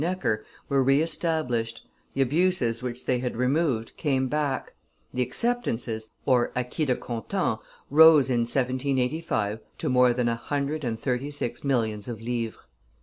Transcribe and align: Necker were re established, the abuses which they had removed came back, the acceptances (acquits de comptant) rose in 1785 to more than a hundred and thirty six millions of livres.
Necker 0.03 0.43
were 0.67 0.83
re 0.83 0.99
established, 0.99 1.85
the 2.15 2.23
abuses 2.23 2.81
which 2.81 3.05
they 3.05 3.19
had 3.19 3.35
removed 3.37 3.95
came 3.97 4.27
back, 4.29 4.73
the 5.13 5.21
acceptances 5.21 6.09
(acquits 6.27 6.87
de 6.87 6.95
comptant) 6.95 7.59
rose 7.91 8.27
in 8.27 8.39
1785 8.39 9.59
to 9.77 9.89
more 9.89 10.11
than 10.11 10.27
a 10.27 10.35
hundred 10.35 10.83
and 10.83 10.99
thirty 10.99 11.29
six 11.29 11.63
millions 11.63 12.07
of 12.07 12.19
livres. 12.19 12.57